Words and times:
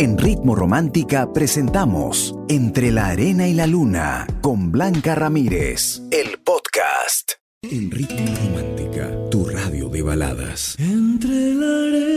En 0.00 0.16
Ritmo 0.16 0.54
Romántica 0.54 1.32
presentamos 1.32 2.32
Entre 2.48 2.92
la 2.92 3.08
Arena 3.08 3.48
y 3.48 3.52
la 3.52 3.66
Luna 3.66 4.28
con 4.40 4.70
Blanca 4.70 5.16
Ramírez, 5.16 6.02
el 6.12 6.38
podcast. 6.38 7.32
En 7.62 7.90
Ritmo 7.90 8.32
Romántica, 8.44 9.10
tu 9.28 9.44
radio 9.46 9.88
de 9.88 10.02
baladas. 10.02 10.76
Entre 10.78 11.52
la 11.52 11.88
arena 11.88 12.07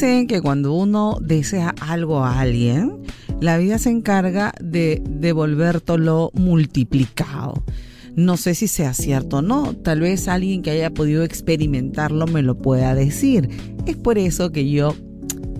Dicen 0.00 0.28
que 0.28 0.40
cuando 0.40 0.72
uno 0.72 1.18
desea 1.20 1.74
algo 1.78 2.24
a 2.24 2.40
alguien, 2.40 3.02
la 3.38 3.58
vida 3.58 3.76
se 3.76 3.90
encarga 3.90 4.54
de 4.58 5.02
devolvértelo 5.06 6.30
multiplicado. 6.32 7.62
No 8.16 8.38
sé 8.38 8.54
si 8.54 8.66
sea 8.66 8.94
cierto 8.94 9.36
o 9.36 9.42
no, 9.42 9.74
tal 9.74 10.00
vez 10.00 10.26
alguien 10.26 10.62
que 10.62 10.70
haya 10.70 10.88
podido 10.88 11.22
experimentarlo 11.22 12.26
me 12.26 12.40
lo 12.40 12.56
pueda 12.56 12.94
decir. 12.94 13.50
Es 13.84 13.98
por 13.98 14.16
eso 14.16 14.52
que 14.52 14.70
yo 14.70 14.94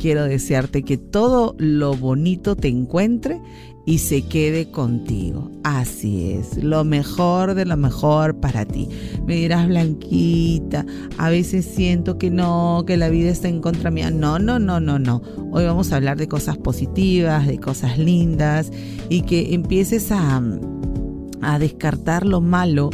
quiero 0.00 0.24
desearte 0.24 0.82
que 0.82 0.96
todo 0.96 1.54
lo 1.58 1.94
bonito 1.94 2.56
te 2.56 2.68
encuentre 2.68 3.38
y 3.84 3.98
se 3.98 4.22
quede 4.22 4.70
contigo. 4.70 5.50
Así 5.62 6.32
es, 6.32 6.62
lo 6.62 6.84
mejor 6.84 7.54
de 7.54 7.66
lo 7.66 7.76
mejor 7.76 8.40
para 8.40 8.64
ti. 8.64 8.88
Me 9.26 9.34
dirás, 9.34 9.68
Blanquita, 9.68 10.86
a 11.18 11.28
veces 11.28 11.66
siento 11.66 12.16
que 12.16 12.30
no, 12.30 12.84
que 12.86 12.96
la 12.96 13.10
vida 13.10 13.30
está 13.30 13.48
en 13.48 13.60
contra 13.60 13.90
mía. 13.90 14.10
No, 14.10 14.38
no, 14.38 14.58
no, 14.58 14.80
no, 14.80 14.98
no. 14.98 15.20
Hoy 15.52 15.64
vamos 15.64 15.92
a 15.92 15.96
hablar 15.96 16.16
de 16.16 16.28
cosas 16.28 16.56
positivas, 16.56 17.46
de 17.46 17.58
cosas 17.58 17.98
lindas 17.98 18.72
y 19.10 19.22
que 19.22 19.52
empieces 19.52 20.10
a, 20.12 20.42
a 21.42 21.58
descartar 21.58 22.24
lo 22.24 22.40
malo 22.40 22.88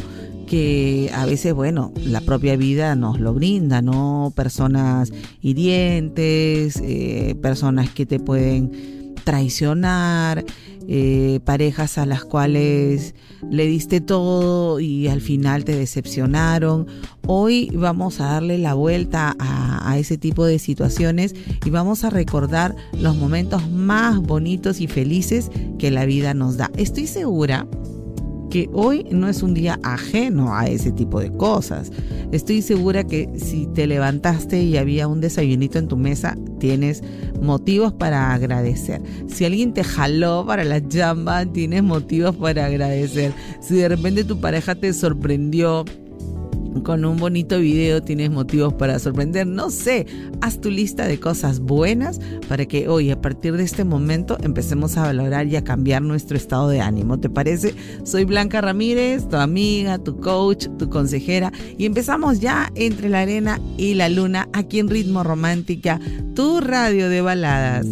que 0.47 1.11
a 1.13 1.25
veces, 1.27 1.53
bueno, 1.53 1.93
la 2.03 2.21
propia 2.21 2.55
vida 2.55 2.95
nos 2.95 3.19
lo 3.19 3.33
brinda, 3.33 3.83
¿no? 3.83 4.33
Personas 4.35 5.11
hirientes, 5.41 6.81
eh, 6.83 7.35
personas 7.41 7.91
que 7.91 8.07
te 8.07 8.19
pueden 8.19 9.13
traicionar, 9.23 10.45
eh, 10.87 11.41
parejas 11.43 11.97
a 11.97 12.05
las 12.05 12.23
cuales 12.23 13.13
le 13.51 13.67
diste 13.67 13.99
todo 13.99 14.79
y 14.79 15.09
al 15.09 15.19
final 15.19 15.65
te 15.65 15.75
decepcionaron. 15.75 16.87
Hoy 17.27 17.69
vamos 17.75 18.21
a 18.21 18.27
darle 18.27 18.57
la 18.57 18.73
vuelta 18.73 19.35
a, 19.37 19.91
a 19.91 19.97
ese 19.99 20.17
tipo 20.17 20.45
de 20.45 20.59
situaciones 20.59 21.35
y 21.65 21.69
vamos 21.69 22.05
a 22.05 22.09
recordar 22.09 22.73
los 22.93 23.17
momentos 23.17 23.69
más 23.69 24.17
bonitos 24.19 24.79
y 24.79 24.87
felices 24.87 25.51
que 25.77 25.91
la 25.91 26.05
vida 26.05 26.33
nos 26.33 26.55
da. 26.55 26.71
Estoy 26.77 27.05
segura 27.05 27.67
hoy 28.73 29.05
no 29.11 29.27
es 29.29 29.43
un 29.43 29.53
día 29.53 29.79
ajeno 29.83 30.55
a 30.55 30.65
ese 30.67 30.91
tipo 30.91 31.19
de 31.19 31.31
cosas. 31.31 31.91
Estoy 32.31 32.61
segura 32.61 33.05
que 33.05 33.29
si 33.37 33.67
te 33.67 33.87
levantaste 33.87 34.61
y 34.61 34.77
había 34.77 35.07
un 35.07 35.21
desayunito 35.21 35.79
en 35.79 35.87
tu 35.87 35.97
mesa, 35.97 36.35
tienes 36.59 37.03
motivos 37.41 37.93
para 37.93 38.33
agradecer. 38.33 39.01
Si 39.27 39.45
alguien 39.45 39.73
te 39.73 39.83
jaló 39.83 40.45
para 40.45 40.63
la 40.63 40.85
chamba, 40.87 41.45
tienes 41.45 41.83
motivos 41.83 42.35
para 42.35 42.65
agradecer. 42.65 43.33
Si 43.61 43.75
de 43.75 43.89
repente 43.89 44.23
tu 44.23 44.39
pareja 44.39 44.75
te 44.75 44.93
sorprendió 44.93 45.85
con 46.81 47.05
un 47.05 47.17
bonito 47.17 47.59
video 47.59 48.01
tienes 48.01 48.31
motivos 48.31 48.73
para 48.73 48.99
sorprender. 48.99 49.47
No 49.47 49.69
sé, 49.69 50.05
haz 50.41 50.59
tu 50.61 50.69
lista 50.69 51.07
de 51.07 51.19
cosas 51.19 51.59
buenas 51.59 52.19
para 52.47 52.65
que 52.65 52.87
hoy, 52.87 53.11
a 53.11 53.21
partir 53.21 53.57
de 53.57 53.63
este 53.63 53.83
momento, 53.83 54.37
empecemos 54.41 54.97
a 54.97 55.03
valorar 55.03 55.47
y 55.47 55.55
a 55.55 55.63
cambiar 55.63 56.01
nuestro 56.01 56.37
estado 56.37 56.69
de 56.69 56.81
ánimo. 56.81 57.19
¿Te 57.19 57.29
parece? 57.29 57.75
Soy 58.03 58.25
Blanca 58.25 58.61
Ramírez, 58.61 59.27
tu 59.27 59.37
amiga, 59.37 59.97
tu 59.97 60.19
coach, 60.19 60.67
tu 60.77 60.89
consejera, 60.89 61.51
y 61.77 61.85
empezamos 61.85 62.39
ya 62.39 62.71
entre 62.75 63.09
la 63.09 63.21
arena 63.21 63.59
y 63.77 63.93
la 63.93 64.09
luna 64.09 64.49
aquí 64.53 64.79
en 64.79 64.89
Ritmo 64.89 65.23
Romántica, 65.23 65.99
tu 66.35 66.61
radio 66.61 67.09
de 67.09 67.21
baladas. 67.21 67.85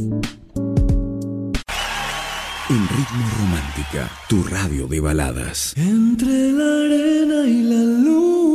En 2.68 2.82
Ritmo 2.90 3.30
Romántica, 3.38 4.10
tu 4.28 4.42
radio 4.42 4.88
de 4.88 5.00
baladas. 5.00 5.74
Entre 5.78 6.52
la 6.52 6.66
arena 6.66 7.48
y 7.48 7.62
la 7.62 7.84
luna. 7.84 8.55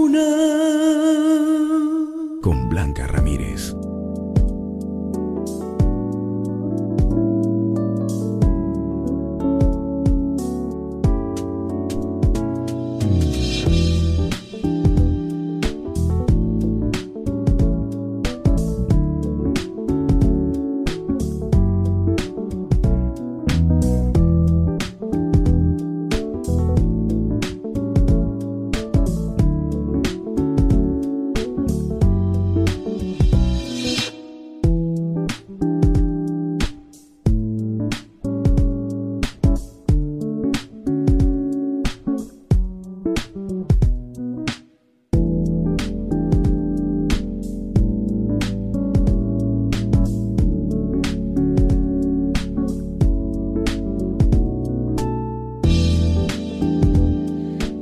Con 2.41 2.71
Blanca 2.71 3.06
Ramírez. 3.06 3.75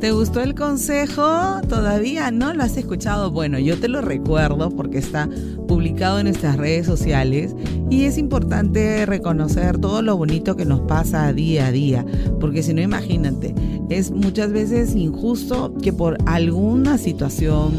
¿Te 0.00 0.12
gustó 0.12 0.41
el 0.42 0.54
consejo? 0.54 1.60
¿Todavía 1.69 2.31
no 2.31 2.54
lo 2.54 2.62
has 2.62 2.76
escuchado? 2.76 3.32
Bueno, 3.32 3.59
yo 3.59 3.81
te 3.81 3.88
lo 3.88 4.00
recuerdo 4.00 4.70
porque 4.70 4.98
está 4.98 5.28
publicado 5.66 6.20
en 6.20 6.26
nuestras 6.26 6.56
redes 6.56 6.86
sociales 6.86 7.56
y 7.91 8.04
es 8.04 8.16
importante 8.16 9.06
reconocer 9.06 9.78
todo 9.78 10.00
lo 10.03 10.16
bonito 10.16 10.54
que 10.54 10.64
nos 10.64 10.82
pasa 10.82 11.32
día 11.32 11.66
a 11.66 11.72
día, 11.72 12.06
porque 12.38 12.62
si 12.62 12.75
no, 12.75 12.81
imagínate, 12.81 13.56
es 13.88 14.10
muchas 14.10 14.53
veces 14.53 14.94
injusto 14.94 15.75
que 15.82 15.93
por 15.93 16.19
alguna 16.26 16.99
situación 16.99 17.72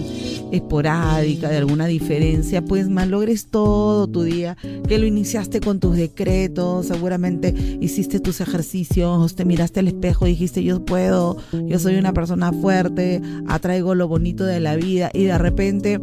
esporádica, 0.51 1.49
de 1.49 1.57
alguna 1.57 1.85
diferencia, 1.85 2.63
pues 2.63 2.89
malogres 2.89 3.47
todo 3.47 4.07
tu 4.07 4.23
día, 4.23 4.57
que 4.87 4.97
lo 4.97 5.05
iniciaste 5.05 5.59
con 5.59 5.79
tus 5.79 5.95
decretos, 5.95 6.87
seguramente 6.87 7.53
hiciste 7.79 8.19
tus 8.19 8.41
ejercicios, 8.41 9.35
te 9.35 9.45
miraste 9.45 9.79
al 9.79 9.87
espejo 9.87 10.25
dijiste 10.25 10.63
yo 10.63 10.83
puedo, 10.83 11.37
yo 11.51 11.79
soy 11.79 11.95
una 11.95 12.13
persona 12.13 12.51
fuerte, 12.51 13.21
atraigo 13.47 13.95
lo 13.95 14.07
bonito 14.07 14.45
de 14.45 14.59
la 14.59 14.75
vida 14.75 15.09
y 15.13 15.25
de 15.25 15.37
repente 15.37 15.99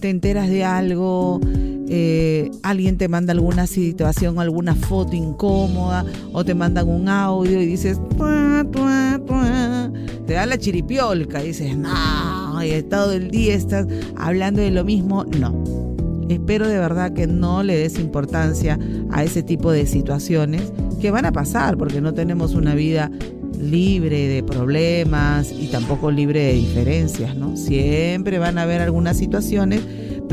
te 0.00 0.10
enteras 0.10 0.48
de 0.48 0.64
algo, 0.64 1.40
eh, 1.88 2.50
alguien 2.62 2.96
te 2.96 3.08
manda 3.08 3.32
alguna 3.32 3.66
situación, 3.66 4.38
alguna 4.38 4.74
foto 4.74 5.14
incómoda 5.14 6.04
o 6.32 6.44
te 6.44 6.54
mandan 6.54 6.88
un 6.88 7.08
audio 7.08 7.60
y 7.60 7.66
dices, 7.66 7.98
te 10.26 10.32
da 10.32 10.46
la 10.46 10.58
chiripiolca 10.58 11.42
y 11.42 11.48
dices, 11.48 11.76
no, 11.76 12.62
y 12.64 12.82
todo 12.82 13.12
el 13.12 13.30
día 13.30 13.54
estás 13.54 13.86
hablando 14.16 14.60
de 14.60 14.70
lo 14.70 14.84
mismo, 14.84 15.24
no. 15.38 15.94
Espero 16.28 16.66
de 16.66 16.78
verdad 16.78 17.12
que 17.12 17.26
no 17.26 17.62
le 17.62 17.76
des 17.76 17.98
importancia 17.98 18.78
a 19.10 19.24
ese 19.24 19.42
tipo 19.42 19.70
de 19.70 19.86
situaciones 19.86 20.72
que 21.00 21.10
van 21.10 21.26
a 21.26 21.32
pasar 21.32 21.76
porque 21.76 22.00
no 22.00 22.14
tenemos 22.14 22.54
una 22.54 22.74
vida 22.74 23.10
libre 23.60 24.28
de 24.28 24.42
problemas 24.42 25.52
y 25.52 25.68
tampoco 25.68 26.10
libre 26.10 26.40
de 26.40 26.52
diferencias, 26.54 27.36
¿no? 27.36 27.56
Siempre 27.56 28.38
van 28.38 28.58
a 28.58 28.62
haber 28.62 28.80
algunas 28.80 29.16
situaciones, 29.16 29.80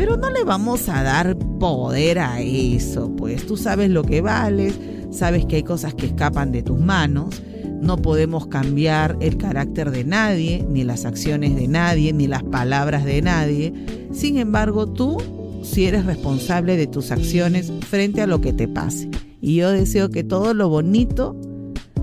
pero 0.01 0.18
no 0.18 0.31
le 0.31 0.44
vamos 0.44 0.89
a 0.89 1.03
dar 1.03 1.38
poder 1.59 2.18
a 2.18 2.42
eso, 2.42 3.15
pues 3.15 3.45
tú 3.45 3.56
sabes 3.56 3.92
lo 3.92 4.01
que 4.01 4.19
vales, 4.19 4.74
sabes 5.12 5.45
que 5.45 5.57
hay 5.57 5.63
cosas 5.63 5.94
que 5.94 6.07
escapan 6.07 6.51
de 6.51 6.63
tus 6.63 6.80
manos, 6.80 7.39
no 7.83 7.98
podemos 7.98 8.48
cambiar 8.48 9.15
el 9.21 9.38
carácter 9.38 9.92
de 9.92 10.03
nadie, 10.03 10.65
ni 10.68 10.83
las 10.83 11.06
acciones 11.06 11.56
de 11.56 11.68
nadie, 11.68 12.13
ni 12.13 12.25
las 12.25 12.42
palabras 12.42 13.06
de 13.06 13.21
nadie. 13.21 13.75
Sin 14.12 14.39
embargo, 14.39 14.88
tú 14.88 15.19
si 15.62 15.86
eres 15.86 16.03
responsable 16.07 16.77
de 16.77 16.88
tus 16.88 17.12
acciones 17.12 17.71
frente 17.88 18.21
a 18.21 18.27
lo 18.27 18.42
que 18.42 18.53
te 18.53 18.68
pase. 18.68 19.07
Y 19.39 19.57
yo 19.57 19.69
deseo 19.69 20.09
que 20.09 20.24
todo 20.24 20.56
lo 20.56 20.68
bonito 20.68 21.39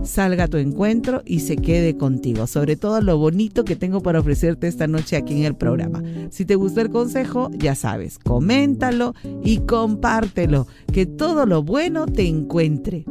salga 0.08 0.44
a 0.44 0.48
tu 0.48 0.56
encuentro 0.56 1.22
y 1.24 1.40
se 1.40 1.56
quede 1.56 1.96
contigo. 1.96 2.46
Sobre 2.46 2.76
todo 2.76 3.00
lo 3.00 3.18
bonito 3.18 3.64
que 3.64 3.76
tengo 3.76 4.02
para 4.02 4.20
ofrecerte 4.20 4.66
esta 4.66 4.86
noche 4.86 5.16
aquí 5.16 5.34
en 5.34 5.44
el 5.44 5.54
programa. 5.54 6.02
Si 6.30 6.44
te 6.44 6.56
gustó 6.56 6.80
el 6.80 6.90
consejo, 6.90 7.50
ya 7.52 7.74
sabes, 7.74 8.18
coméntalo 8.18 9.14
y 9.44 9.58
compártelo. 9.58 10.66
Que 10.92 11.06
todo 11.06 11.46
lo 11.46 11.62
bueno 11.62 12.06
te 12.06 12.26
encuentre 12.26 13.04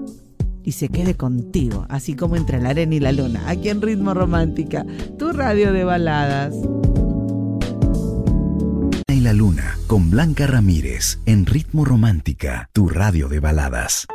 y 0.63 0.73
se 0.73 0.89
quede 0.89 1.15
contigo, 1.15 1.85
así 1.87 2.13
como 2.13 2.35
entre 2.35 2.61
la 2.61 2.71
arena 2.71 2.95
y 2.95 2.99
la 2.99 3.13
luna, 3.13 3.43
aquí 3.47 3.69
en 3.69 3.81
Ritmo 3.81 4.13
Romántica, 4.13 4.85
tu 5.17 5.31
radio 5.31 5.71
de 5.71 5.85
baladas. 5.85 6.53
Y 9.07 9.21
la 9.21 9.31
luna, 9.31 9.77
con 9.87 10.09
Blanca 10.09 10.45
Ramírez, 10.45 11.19
en 11.25 11.45
Ritmo 11.45 11.85
Romántica, 11.85 12.69
tu 12.73 12.89
radio 12.89 13.29
de 13.29 13.39
baladas. 13.39 14.07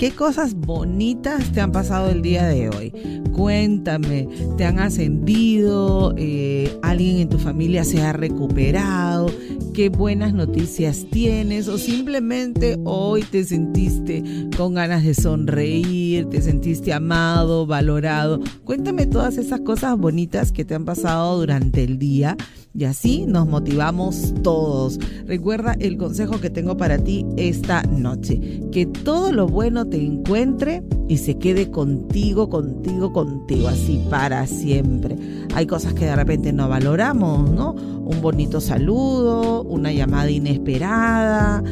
¿Qué 0.00 0.12
cosas 0.12 0.54
bonitas 0.54 1.52
te 1.52 1.60
han 1.60 1.72
pasado 1.72 2.08
el 2.08 2.22
día 2.22 2.46
de 2.46 2.70
hoy? 2.70 2.90
Cuéntame, 3.32 4.30
¿te 4.56 4.64
han 4.64 4.78
ascendido? 4.78 6.14
Eh, 6.16 6.74
¿Alguien 6.80 7.18
en 7.18 7.28
tu 7.28 7.38
familia 7.38 7.84
se 7.84 8.00
ha 8.00 8.14
recuperado? 8.14 9.26
¿Qué 9.74 9.90
buenas 9.90 10.32
noticias 10.32 11.04
tienes? 11.10 11.68
¿O 11.68 11.76
simplemente 11.76 12.78
hoy 12.84 13.24
te 13.24 13.44
sentiste 13.44 14.24
con 14.56 14.72
ganas 14.72 15.04
de 15.04 15.12
sonreír? 15.12 16.30
¿Te 16.30 16.40
sentiste 16.40 16.94
amado, 16.94 17.66
valorado? 17.66 18.40
Cuéntame 18.64 19.04
todas 19.04 19.36
esas 19.36 19.60
cosas 19.60 19.98
bonitas 19.98 20.50
que 20.50 20.64
te 20.64 20.74
han 20.74 20.86
pasado 20.86 21.38
durante 21.38 21.84
el 21.84 21.98
día 21.98 22.38
y 22.72 22.84
así 22.84 23.24
nos 23.26 23.48
motivamos 23.48 24.32
todos. 24.42 24.98
Recuerda 25.26 25.76
el 25.80 25.96
consejo 25.96 26.40
que 26.40 26.50
tengo 26.50 26.76
para 26.76 26.98
ti 26.98 27.26
esta 27.36 27.82
noche. 27.82 28.62
Que 28.70 28.86
todo 28.86 29.32
lo 29.32 29.48
bueno 29.48 29.86
te 29.86 30.02
encuentre 30.02 30.82
y 31.08 31.18
se 31.18 31.36
quede 31.38 31.70
contigo, 31.70 32.48
contigo, 32.48 33.12
contigo, 33.12 33.68
así 33.68 34.00
para 34.08 34.46
siempre. 34.46 35.16
Hay 35.54 35.66
cosas 35.66 35.94
que 35.94 36.06
de 36.06 36.14
repente 36.14 36.52
no 36.52 36.68
valoramos, 36.68 37.50
¿no? 37.50 37.72
Un 37.72 38.20
bonito 38.22 38.60
saludo, 38.60 39.62
una 39.62 39.92
llamada 39.92 40.30
inesperada, 40.30 41.62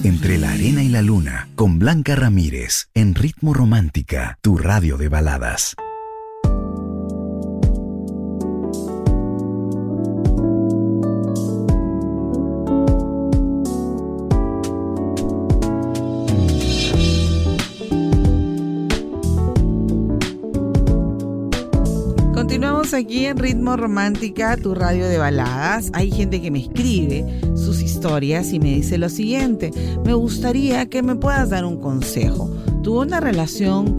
Entre 0.03 0.37
la 0.37 0.51
arena 0.51 0.83
y 0.83 0.89
la 0.89 1.01
luna, 1.01 1.47
con 1.55 1.79
Blanca 1.79 2.15
Ramírez, 2.15 2.89
en 2.95 3.15
Ritmo 3.15 3.53
Romántica, 3.53 4.37
tu 4.41 4.57
radio 4.57 4.97
de 4.97 5.07
baladas. 5.09 5.75
Aquí 22.93 23.25
en 23.25 23.37
Ritmo 23.37 23.75
Romántica, 23.75 24.55
tu 24.55 24.73
radio 24.73 25.07
de 25.07 25.17
baladas. 25.17 25.89
Hay 25.93 26.11
gente 26.11 26.41
que 26.41 26.51
me 26.51 26.59
escribe 26.59 27.25
sus 27.55 27.81
historias 27.81 28.53
y 28.53 28.59
me 28.59 28.75
dice 28.75 28.97
lo 28.97 29.09
siguiente, 29.09 29.71
me 30.05 30.13
gustaría 30.13 30.85
que 30.87 31.03
me 31.03 31.15
puedas 31.15 31.49
dar 31.49 31.65
un 31.65 31.81
consejo. 31.81 32.49
Tuve 32.83 32.99
una 32.99 33.19
relación 33.19 33.97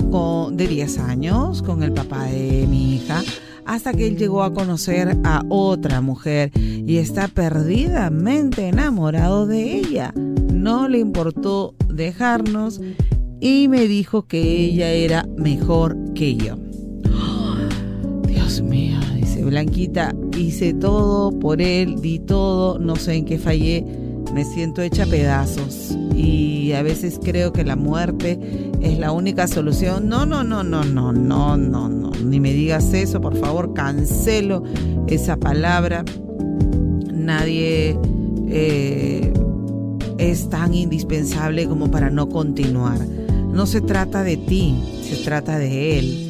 de 0.56 0.67
10 0.67 0.99
años 1.00 1.62
con 1.62 1.82
el 1.82 1.93
papá 1.93 2.25
de 2.25 2.67
mi 2.67 2.94
hija 2.94 3.23
hasta 3.67 3.93
que 3.93 4.06
él 4.06 4.17
llegó 4.17 4.43
a 4.43 4.55
conocer 4.55 5.19
a 5.25 5.43
otra 5.49 6.00
mujer 6.00 6.50
y 6.55 6.96
está 6.96 7.29
perdidamente 7.29 8.69
enamorado 8.69 9.46
de 9.46 9.76
ella. 9.76 10.14
No 10.14 10.88
le 10.88 10.99
importó 10.99 11.75
dejarnos 11.88 12.81
y 13.40 13.69
me 13.69 13.87
dijo 13.87 14.26
que 14.26 14.40
ella 14.40 14.90
era 14.90 15.26
mejor 15.37 15.96
que 16.14 16.37
yo. 16.37 16.68
Blanquita, 19.49 20.15
hice 20.37 20.75
todo 20.75 21.37
por 21.39 21.61
él, 21.62 22.00
di 22.00 22.19
todo, 22.19 22.79
no 22.79 22.97
sé 22.97 23.15
en 23.15 23.25
qué 23.25 23.39
fallé, 23.39 23.85
me 24.35 24.45
siento 24.45 24.83
hecha 24.83 25.06
pedazos 25.06 25.97
y 26.15 26.73
a 26.73 26.83
veces 26.83 27.19
creo 27.23 27.53
que 27.53 27.65
la 27.65 27.77
muerte 27.77 28.39
es 28.81 28.99
la 28.99 29.12
única 29.12 29.47
solución. 29.47 30.09
No, 30.09 30.27
no, 30.27 30.45
no, 30.45 30.62
no, 30.62 30.85
no, 30.85 31.12
no, 31.12 31.56
no, 31.56 31.89
no, 31.89 32.11
ni 32.23 32.41
me 32.41 32.53
digas 32.53 32.93
eso, 32.93 33.21
por 33.21 33.37
favor, 33.37 33.73
cancelo 33.73 34.65
esa 35.06 35.37
palabra. 35.37 36.05
Nadie 37.12 37.99
eh, 38.49 39.33
es 40.19 40.49
tan 40.50 40.75
indispensable 40.75 41.67
como 41.67 41.90
para 41.90 42.11
no 42.11 42.28
continuar. 42.28 42.99
No 43.52 43.67
se 43.67 43.81
trata 43.81 44.23
de 44.23 44.37
ti, 44.37 44.76
se 45.02 45.17
trata 45.25 45.59
de 45.59 45.99
él 45.99 46.27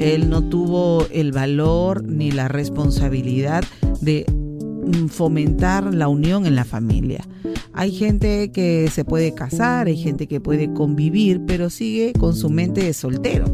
él 0.00 0.30
no 0.30 0.42
tuvo 0.42 1.06
el 1.10 1.30
valor 1.30 2.02
ni 2.04 2.32
la 2.32 2.48
responsabilidad 2.48 3.62
de 4.00 4.24
mm, 4.26 5.08
fomentar 5.08 5.94
la 5.94 6.08
unión 6.08 6.46
en 6.46 6.56
la 6.56 6.64
familia. 6.64 7.26
Hay 7.74 7.92
gente 7.92 8.50
que 8.50 8.88
se 8.90 9.04
puede 9.04 9.34
casar, 9.34 9.88
hay 9.88 9.98
gente 9.98 10.26
que 10.26 10.40
puede 10.40 10.72
convivir, 10.72 11.42
pero 11.46 11.68
sigue 11.68 12.14
con 12.14 12.34
su 12.34 12.48
mente 12.48 12.82
de 12.82 12.94
soltero, 12.94 13.44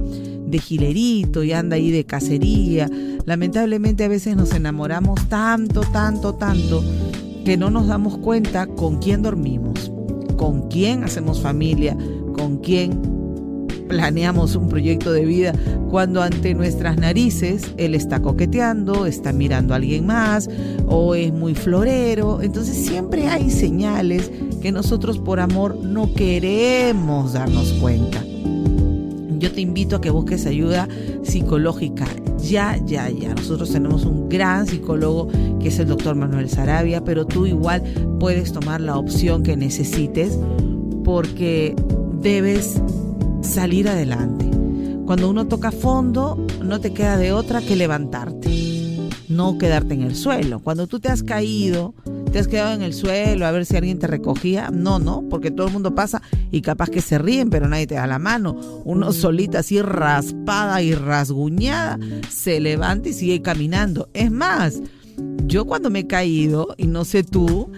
de 0.46 0.58
gilerito 0.58 1.42
y 1.42 1.52
anda 1.52 1.76
ahí 1.76 1.90
de 1.90 2.04
cacería. 2.04 2.88
Lamentablemente 3.24 4.04
a 4.04 4.08
veces 4.08 4.36
nos 4.36 4.54
enamoramos 4.54 5.28
tanto, 5.28 5.80
tanto, 5.80 6.34
tanto, 6.34 6.84
que 7.44 7.56
no 7.56 7.70
nos 7.70 7.88
damos 7.88 8.18
cuenta 8.18 8.68
con 8.68 9.00
quién 9.00 9.22
dormimos, 9.22 9.90
con 10.36 10.68
quién 10.68 11.02
hacemos 11.02 11.40
familia, 11.40 11.96
con 12.34 12.58
quién 12.58 13.15
planeamos 13.88 14.56
un 14.56 14.68
proyecto 14.68 15.12
de 15.12 15.24
vida 15.24 15.52
cuando 15.90 16.22
ante 16.22 16.54
nuestras 16.54 16.96
narices 16.96 17.72
él 17.76 17.94
está 17.94 18.20
coqueteando, 18.20 19.06
está 19.06 19.32
mirando 19.32 19.74
a 19.74 19.76
alguien 19.76 20.06
más 20.06 20.48
o 20.86 21.14
es 21.14 21.32
muy 21.32 21.54
florero. 21.54 22.42
Entonces 22.42 22.76
siempre 22.76 23.28
hay 23.28 23.50
señales 23.50 24.30
que 24.60 24.72
nosotros 24.72 25.18
por 25.18 25.40
amor 25.40 25.76
no 25.76 26.12
queremos 26.12 27.32
darnos 27.32 27.72
cuenta. 27.74 28.22
Yo 29.38 29.52
te 29.52 29.60
invito 29.60 29.96
a 29.96 30.00
que 30.00 30.10
busques 30.10 30.46
ayuda 30.46 30.88
psicológica. 31.22 32.06
Ya, 32.38 32.78
ya, 32.86 33.10
ya. 33.10 33.34
Nosotros 33.34 33.70
tenemos 33.70 34.04
un 34.04 34.28
gran 34.28 34.66
psicólogo 34.66 35.28
que 35.60 35.68
es 35.68 35.78
el 35.78 35.88
doctor 35.88 36.14
Manuel 36.14 36.48
Sarabia, 36.48 37.04
pero 37.04 37.26
tú 37.26 37.46
igual 37.46 37.82
puedes 38.18 38.52
tomar 38.52 38.80
la 38.80 38.96
opción 38.96 39.42
que 39.42 39.56
necesites 39.56 40.38
porque 41.04 41.76
debes 42.20 42.80
salir 43.46 43.88
adelante. 43.88 44.50
Cuando 45.06 45.30
uno 45.30 45.46
toca 45.46 45.70
fondo, 45.70 46.44
no 46.62 46.80
te 46.80 46.92
queda 46.92 47.16
de 47.16 47.32
otra 47.32 47.60
que 47.60 47.76
levantarte, 47.76 49.08
no 49.28 49.56
quedarte 49.56 49.94
en 49.94 50.02
el 50.02 50.16
suelo. 50.16 50.58
Cuando 50.58 50.86
tú 50.86 50.98
te 50.98 51.08
has 51.08 51.22
caído, 51.22 51.94
te 52.32 52.40
has 52.40 52.48
quedado 52.48 52.74
en 52.74 52.82
el 52.82 52.92
suelo 52.92 53.46
a 53.46 53.52
ver 53.52 53.64
si 53.64 53.76
alguien 53.76 53.98
te 54.00 54.08
recogía. 54.08 54.70
No, 54.72 54.98
no, 54.98 55.24
porque 55.30 55.50
todo 55.52 55.68
el 55.68 55.72
mundo 55.72 55.94
pasa 55.94 56.22
y 56.50 56.60
capaz 56.60 56.90
que 56.90 57.00
se 57.00 57.18
ríen, 57.18 57.50
pero 57.50 57.68
nadie 57.68 57.86
te 57.86 57.94
da 57.94 58.06
la 58.06 58.18
mano. 58.18 58.56
Uno 58.84 59.12
solita 59.12 59.60
así 59.60 59.80
raspada 59.80 60.82
y 60.82 60.94
rasguñada 60.94 61.98
se 62.28 62.58
levanta 62.58 63.08
y 63.08 63.12
sigue 63.12 63.42
caminando. 63.42 64.08
Es 64.12 64.32
más, 64.32 64.82
yo 65.46 65.64
cuando 65.66 65.88
me 65.88 66.00
he 66.00 66.06
caído, 66.06 66.74
y 66.76 66.88
no 66.88 67.04
sé 67.04 67.22
tú, 67.22 67.70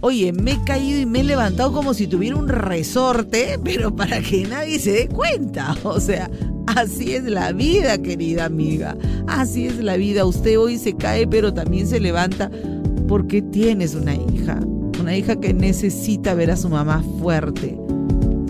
oye, 0.00 0.32
me 0.32 0.52
he 0.52 0.64
caído 0.64 1.00
y 1.00 1.06
me 1.06 1.20
he 1.20 1.24
levantado 1.24 1.72
como 1.72 1.94
si 1.94 2.06
tuviera 2.06 2.36
un 2.36 2.48
resorte, 2.48 3.58
pero 3.62 3.94
para 3.94 4.20
que 4.20 4.46
nadie 4.46 4.78
se 4.78 4.92
dé 4.92 5.08
cuenta. 5.08 5.76
O 5.84 6.00
sea, 6.00 6.30
así 6.66 7.14
es 7.14 7.24
la 7.24 7.52
vida, 7.52 7.98
querida 7.98 8.44
amiga. 8.44 8.96
Así 9.26 9.66
es 9.66 9.78
la 9.78 9.96
vida. 9.96 10.24
Usted 10.24 10.58
hoy 10.58 10.78
se 10.78 10.94
cae, 10.94 11.26
pero 11.26 11.54
también 11.54 11.86
se 11.86 12.00
levanta 12.00 12.50
porque 13.06 13.42
tienes 13.42 13.94
una 13.94 14.14
hija. 14.14 14.60
Una 15.00 15.16
hija 15.16 15.36
que 15.36 15.54
necesita 15.54 16.34
ver 16.34 16.50
a 16.50 16.56
su 16.56 16.68
mamá 16.68 17.02
fuerte, 17.20 17.78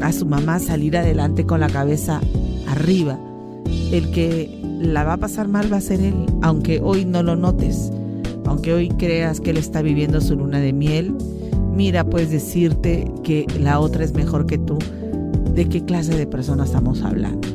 a 0.03 0.13
su 0.13 0.27
mamá 0.27 0.59
salir 0.59 0.97
adelante 0.97 1.45
con 1.45 1.61
la 1.61 1.69
cabeza 1.69 2.21
arriba. 2.67 3.19
El 3.93 4.11
que 4.11 4.59
la 4.81 5.05
va 5.05 5.15
a 5.15 5.19
pasar 5.19 5.49
mal 5.49 5.73
va 5.73 5.77
a 5.77 5.83
ser 5.83 6.01
él, 6.01 6.15
aunque 6.43 6.81
hoy 6.83 7.05
no 7.05 7.23
lo 7.23 7.37
notes 7.37 7.91
aunque 8.49 8.73
hoy 8.73 8.89
creas 8.89 9.41
que 9.41 9.51
él 9.51 9.59
está 9.59 9.83
viviendo 9.83 10.21
su 10.21 10.35
luna 10.35 10.59
de 10.59 10.73
miel, 10.73 11.15
mira, 11.79 12.03
puedes 12.03 12.33
decirte 12.33 13.09
que 13.23 13.47
la 13.61 13.79
otra 13.79 14.03
es 14.03 14.13
mejor 14.13 14.47
que 14.47 14.59
tú. 14.59 14.79
¿De 15.55 15.69
qué 15.69 15.85
clase 15.85 16.19
de 16.19 16.27
persona 16.27 16.65
estamos 16.65 17.03
hablando? 17.03 17.47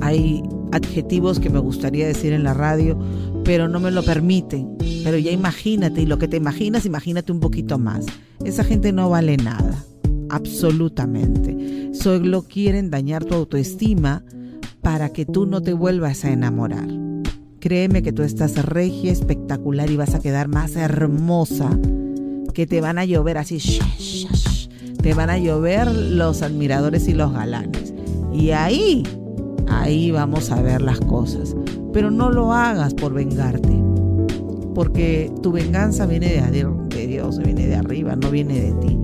Hay 0.00 0.42
adjetivos 0.72 1.38
que 1.38 1.50
me 1.50 1.58
gustaría 1.58 2.06
decir 2.06 2.32
en 2.32 2.44
la 2.44 2.54
radio, 2.54 2.98
pero 3.44 3.68
no 3.68 3.78
me 3.78 3.90
lo 3.90 4.02
permiten. 4.02 4.74
Pero 5.04 5.18
ya 5.18 5.32
imagínate, 5.32 6.00
y 6.00 6.06
lo 6.06 6.18
que 6.18 6.28
te 6.28 6.38
imaginas, 6.38 6.86
imagínate 6.86 7.30
un 7.30 7.40
poquito 7.40 7.78
más. 7.78 8.06
Esa 8.42 8.64
gente 8.64 8.90
no 8.90 9.10
vale 9.10 9.36
nada, 9.36 9.84
absolutamente. 10.30 11.90
Solo 11.92 12.44
quieren 12.44 12.90
dañar 12.90 13.26
tu 13.26 13.34
autoestima 13.34 14.24
para 14.80 15.10
que 15.10 15.26
tú 15.26 15.44
no 15.44 15.60
te 15.60 15.74
vuelvas 15.74 16.24
a 16.24 16.32
enamorar. 16.32 16.88
Créeme 17.60 18.02
que 18.02 18.14
tú 18.14 18.22
estás 18.22 18.56
regia, 18.64 19.12
espectacular 19.12 19.90
y 19.90 19.96
vas 19.96 20.14
a 20.14 20.20
quedar 20.20 20.48
más 20.48 20.74
hermosa. 20.76 21.78
Que 22.56 22.66
te 22.66 22.80
van 22.80 22.96
a 22.96 23.04
llover 23.04 23.36
así. 23.36 23.58
te 25.02 25.12
van 25.12 25.28
a 25.28 25.36
llover 25.36 25.94
los 25.94 26.40
admiradores 26.40 27.06
y 27.06 27.12
los 27.12 27.30
galanes. 27.30 27.92
Y 28.32 28.52
ahí, 28.52 29.02
ahí 29.68 30.10
vamos 30.10 30.50
a 30.50 30.62
ver 30.62 30.80
las 30.80 30.98
cosas. 31.00 31.54
Pero 31.92 32.10
no 32.10 32.30
lo 32.30 32.54
hagas 32.54 32.94
por 32.94 33.12
vengarte. 33.12 33.78
Porque 34.74 35.30
tu 35.42 35.52
venganza 35.52 36.06
viene 36.06 36.28
de, 36.28 36.66
de 36.96 37.06
Dios, 37.06 37.40
viene 37.40 37.66
de 37.66 37.76
arriba, 37.76 38.16
no 38.16 38.30
viene 38.30 38.58
de 38.58 38.72
ti. 38.72 38.98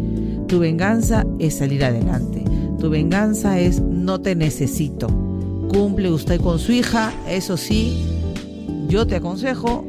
Tu 0.49 0.59
venganza 0.59 1.27
es 1.39 1.59
salir 1.59 1.85
adelante. 1.85 2.43
Tu 2.79 2.89
venganza 2.89 3.61
es 3.61 3.83
no 3.83 4.19
te 4.19 4.35
necesito. 4.35 5.09
Cumple 5.69 6.11
usted 6.11 6.41
con 6.41 6.59
su 6.59 6.73
hija, 6.73 7.13
eso 7.29 7.59
sí, 7.59 8.03
yo 8.89 9.07
te 9.07 9.17
aconsejo 9.17 9.85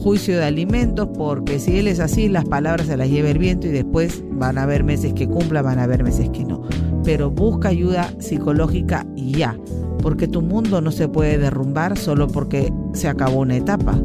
juicio 0.00 0.36
de 0.38 0.44
alimentos 0.44 1.08
porque 1.16 1.58
si 1.58 1.78
él 1.78 1.86
es 1.86 2.00
así, 2.00 2.28
las 2.28 2.46
palabras 2.46 2.86
se 2.86 2.96
las 2.96 3.08
lleva 3.08 3.30
el 3.30 3.38
viento 3.38 3.66
y 3.66 3.70
después 3.70 4.24
van 4.32 4.58
a 4.58 4.62
haber 4.62 4.82
meses 4.82 5.12
que 5.12 5.28
cumpla, 5.28 5.62
van 5.62 5.78
a 5.78 5.84
haber 5.84 6.02
meses 6.02 6.30
que 6.30 6.44
no. 6.44 6.62
Pero 7.04 7.30
busca 7.30 7.68
ayuda 7.68 8.12
psicológica 8.18 9.06
ya, 9.14 9.56
porque 10.02 10.26
tu 10.26 10.42
mundo 10.42 10.80
no 10.80 10.90
se 10.90 11.08
puede 11.08 11.38
derrumbar 11.38 11.98
solo 11.98 12.28
porque 12.28 12.72
se 12.94 13.08
acabó 13.08 13.40
una 13.40 13.56
etapa. 13.56 14.00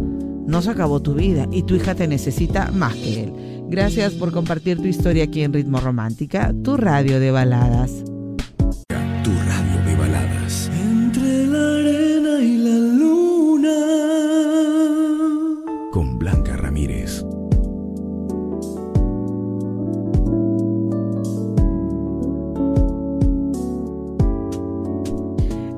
No 0.45 0.61
se 0.61 0.69
acabó 0.69 1.01
tu 1.01 1.15
vida 1.15 1.47
y 1.51 1.63
tu 1.63 1.75
hija 1.75 1.95
te 1.95 2.07
necesita 2.07 2.71
más 2.71 2.93
que 2.95 3.23
él. 3.23 3.33
Gracias 3.67 4.13
por 4.13 4.31
compartir 4.31 4.77
tu 4.77 4.85
historia 4.85 5.23
aquí 5.23 5.41
en 5.41 5.53
Ritmo 5.53 5.79
Romántica, 5.79 6.53
tu 6.63 6.77
radio 6.77 7.19
de 7.19 7.31
baladas. 7.31 8.14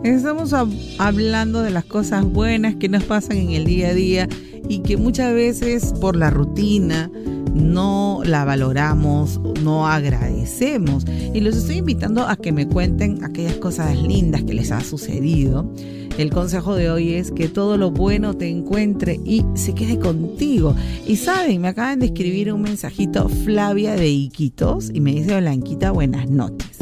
Estamos 0.07 0.53
hablando 0.99 1.61
de 1.61 1.69
las 1.69 1.83
cosas 1.83 2.23
buenas 2.23 2.75
que 2.75 2.87
nos 2.87 3.03
pasan 3.03 3.35
en 3.35 3.51
el 3.51 3.65
día 3.65 3.89
a 3.89 3.93
día 3.93 4.29
y 4.69 4.79
que 4.79 4.95
muchas 4.95 5.33
veces 5.33 5.93
por 5.99 6.15
la 6.15 6.29
rutina 6.29 7.11
no 7.53 8.21
la 8.23 8.45
valoramos, 8.45 9.41
no 9.61 9.85
agradecemos. 9.85 11.05
Y 11.33 11.41
los 11.41 11.57
estoy 11.57 11.79
invitando 11.79 12.25
a 12.25 12.37
que 12.37 12.53
me 12.53 12.69
cuenten 12.69 13.21
aquellas 13.25 13.55
cosas 13.55 14.01
lindas 14.01 14.43
que 14.43 14.53
les 14.53 14.71
ha 14.71 14.79
sucedido. 14.79 15.69
El 16.17 16.31
consejo 16.31 16.75
de 16.75 16.89
hoy 16.89 17.15
es 17.15 17.31
que 17.31 17.49
todo 17.49 17.75
lo 17.75 17.91
bueno 17.91 18.33
te 18.33 18.47
encuentre 18.47 19.19
y 19.25 19.43
se 19.55 19.75
quede 19.75 19.99
contigo. 19.99 20.73
Y 21.05 21.17
saben, 21.17 21.59
me 21.59 21.67
acaban 21.67 21.99
de 21.99 22.05
escribir 22.05 22.53
un 22.53 22.61
mensajito 22.61 23.27
Flavia 23.27 23.95
de 23.95 24.07
Iquitos 24.07 24.89
y 24.93 25.01
me 25.01 25.13
dice 25.13 25.37
Blanquita, 25.41 25.91
buenas 25.91 26.29
noches. 26.29 26.77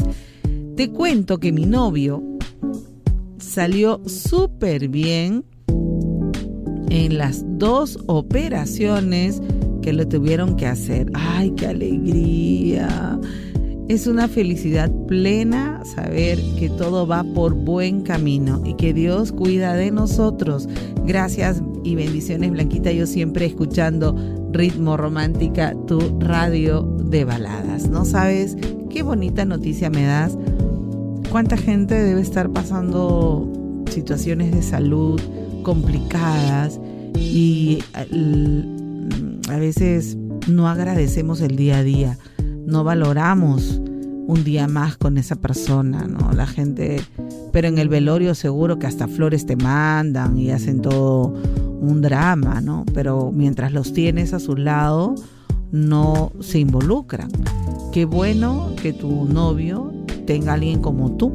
Te 0.76 0.90
cuento 0.90 1.38
que 1.38 1.50
mi 1.50 1.66
novio 1.66 2.35
salió 3.56 4.02
súper 4.04 4.88
bien 4.88 5.42
en 6.90 7.16
las 7.16 7.42
dos 7.58 7.98
operaciones 8.06 9.40
que 9.80 9.94
lo 9.94 10.06
tuvieron 10.06 10.56
que 10.56 10.66
hacer. 10.66 11.10
¡Ay, 11.14 11.52
qué 11.52 11.68
alegría! 11.68 13.18
Es 13.88 14.06
una 14.06 14.28
felicidad 14.28 14.92
plena 15.08 15.82
saber 15.86 16.38
que 16.58 16.68
todo 16.68 17.06
va 17.06 17.24
por 17.32 17.54
buen 17.54 18.02
camino 18.02 18.60
y 18.62 18.74
que 18.74 18.92
Dios 18.92 19.32
cuida 19.32 19.72
de 19.72 19.90
nosotros. 19.90 20.68
Gracias 21.06 21.62
y 21.82 21.94
bendiciones, 21.94 22.50
Blanquita. 22.50 22.92
Yo 22.92 23.06
siempre 23.06 23.46
escuchando 23.46 24.14
Ritmo 24.52 24.98
Romántica, 24.98 25.74
tu 25.86 25.98
radio 26.20 26.82
de 26.82 27.24
baladas. 27.24 27.88
¿No 27.88 28.04
sabes 28.04 28.54
qué 28.90 29.02
bonita 29.02 29.46
noticia 29.46 29.88
me 29.88 30.04
das? 30.04 30.36
Cuánta 31.30 31.56
gente 31.56 31.94
debe 31.94 32.20
estar 32.20 32.50
pasando 32.50 33.84
situaciones 33.90 34.52
de 34.52 34.62
salud 34.62 35.20
complicadas 35.62 36.80
y 37.14 37.82
mm, 38.12 39.50
a 39.50 39.56
veces 39.56 40.16
no 40.48 40.68
agradecemos 40.68 41.40
el 41.40 41.56
día 41.56 41.78
a 41.78 41.82
día, 41.82 42.18
no 42.66 42.84
valoramos 42.84 43.80
un 44.26 44.42
día 44.44 44.66
más 44.68 44.96
con 44.96 45.18
esa 45.18 45.36
persona, 45.36 46.06
¿no? 46.06 46.32
La 46.32 46.46
gente, 46.46 47.00
pero 47.52 47.68
en 47.68 47.78
el 47.78 47.88
velorio 47.88 48.34
seguro 48.34 48.78
que 48.78 48.86
hasta 48.86 49.06
flores 49.08 49.46
te 49.46 49.56
mandan 49.56 50.36
y 50.36 50.50
hacen 50.50 50.82
todo 50.82 51.34
un 51.80 52.02
drama, 52.02 52.60
¿no? 52.60 52.84
Pero 52.92 53.30
mientras 53.32 53.72
los 53.72 53.92
tienes 53.92 54.32
a 54.32 54.40
su 54.40 54.56
lado, 54.56 55.14
no 55.70 56.32
se 56.40 56.58
involucran. 56.58 57.30
Qué 57.92 58.04
bueno 58.04 58.74
que 58.82 58.92
tu 58.92 59.24
novio 59.26 59.92
tenga 60.26 60.54
alguien 60.54 60.80
como 60.80 61.12
tú, 61.12 61.32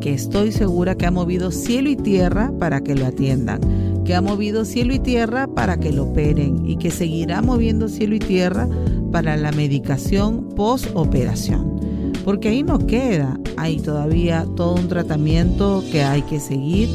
que 0.00 0.14
estoy 0.14 0.52
segura 0.52 0.94
que 0.94 1.06
ha 1.06 1.10
movido 1.10 1.50
cielo 1.50 1.90
y 1.90 1.96
tierra 1.96 2.52
para 2.58 2.80
que 2.80 2.94
lo 2.94 3.06
atiendan, 3.06 3.60
que 4.04 4.14
ha 4.14 4.22
movido 4.22 4.64
cielo 4.64 4.94
y 4.94 4.98
tierra 4.98 5.46
para 5.46 5.78
que 5.78 5.92
lo 5.92 6.04
operen 6.04 6.66
y 6.66 6.76
que 6.76 6.90
seguirá 6.90 7.42
moviendo 7.42 7.88
cielo 7.88 8.14
y 8.14 8.18
tierra 8.18 8.66
para 9.12 9.36
la 9.36 9.52
medicación 9.52 10.48
post-operación. 10.56 11.78
Porque 12.24 12.48
ahí 12.48 12.62
no 12.62 12.78
queda, 12.78 13.38
hay 13.56 13.78
todavía 13.78 14.46
todo 14.56 14.74
un 14.74 14.88
tratamiento 14.88 15.82
que 15.90 16.02
hay 16.02 16.22
que 16.22 16.40
seguir 16.40 16.88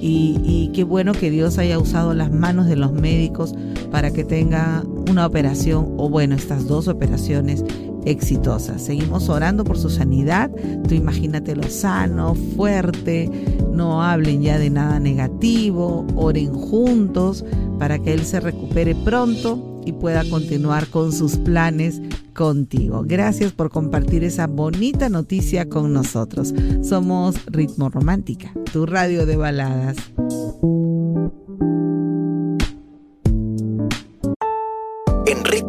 y, 0.00 0.38
y, 0.44 0.70
qué 0.74 0.84
bueno 0.84 1.12
que 1.12 1.30
Dios 1.30 1.56
haya 1.56 1.78
usado 1.78 2.12
las 2.12 2.30
manos 2.30 2.66
de 2.66 2.76
los 2.76 2.92
médicos 2.92 3.54
para 3.90 4.10
que 4.10 4.22
tenga 4.22 4.84
una 5.08 5.26
operación 5.26 5.94
o 5.96 6.10
bueno, 6.10 6.34
estas 6.34 6.66
dos 6.66 6.88
operaciones 6.88 7.64
exitosa. 8.04 8.78
Seguimos 8.78 9.28
orando 9.28 9.64
por 9.64 9.78
su 9.78 9.90
sanidad. 9.90 10.50
Tú 10.88 10.94
imagínate 10.94 11.56
lo 11.56 11.64
sano, 11.64 12.34
fuerte. 12.56 13.30
No 13.72 14.02
hablen 14.02 14.42
ya 14.42 14.58
de 14.58 14.70
nada 14.70 15.00
negativo. 15.00 16.06
Oren 16.16 16.52
juntos 16.52 17.44
para 17.78 17.98
que 17.98 18.12
él 18.12 18.24
se 18.24 18.40
recupere 18.40 18.94
pronto 18.94 19.80
y 19.84 19.92
pueda 19.92 20.24
continuar 20.28 20.88
con 20.88 21.12
sus 21.12 21.36
planes 21.36 22.00
contigo. 22.34 23.02
Gracias 23.06 23.52
por 23.52 23.70
compartir 23.70 24.24
esa 24.24 24.46
bonita 24.46 25.08
noticia 25.08 25.68
con 25.68 25.92
nosotros. 25.92 26.54
Somos 26.82 27.36
Ritmo 27.46 27.88
Romántica, 27.88 28.52
tu 28.72 28.86
radio 28.86 29.26
de 29.26 29.36
baladas. 29.36 29.96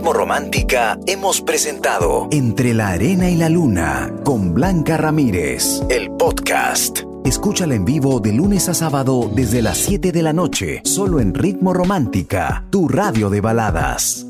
Ritmo 0.06 0.20
Romántica 0.20 1.00
hemos 1.08 1.42
presentado 1.42 2.28
Entre 2.30 2.76
la 2.76 2.90
Arena 2.90 3.28
y 3.28 3.38
la 3.38 3.50
Luna 3.50 4.14
con 4.24 4.54
Blanca 4.54 4.98
Ramírez, 4.98 5.82
el 5.90 6.12
podcast. 6.12 7.00
Escúchala 7.24 7.74
en 7.74 7.86
vivo 7.86 8.20
de 8.20 8.32
lunes 8.32 8.70
a 8.70 8.76
sábado 8.76 9.32
desde 9.34 9.64
las 9.64 9.80
7 9.80 10.12
de 10.12 10.22
la 10.22 10.32
noche, 10.32 10.82
solo 10.84 11.20
en 11.20 11.34
Ritmo 11.34 11.74
Romántica, 11.74 12.68
tu 12.70 12.88
radio 12.88 13.32
de 13.32 13.42
baladas. 13.42 14.28